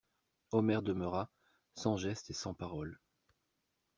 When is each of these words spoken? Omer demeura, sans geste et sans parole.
Omer 0.51 0.81
demeura, 0.81 1.29
sans 1.75 1.95
geste 1.95 2.31
et 2.31 2.33
sans 2.33 2.55
parole. 2.55 2.97